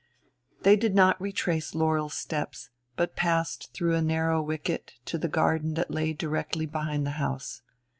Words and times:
They 0.63 0.75
did 0.75 0.95
not 0.95 1.21
retrace 1.21 1.75
Laurel's 1.75 2.15
steps, 2.15 2.71
but 2.95 3.15
passed 3.15 3.71
through 3.71 3.93
a 3.93 4.01
narrow 4.01 4.41
wicket 4.41 4.93
to 5.05 5.19
the 5.19 5.27
garden 5.29 5.75
that 5.75 5.91
lay 5.91 6.11
directly 6.11 6.65
behind 6.65 7.05
the 7.05 7.11
house. 7.21 7.61